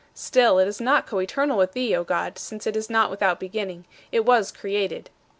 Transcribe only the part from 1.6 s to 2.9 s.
thee, O God, since it is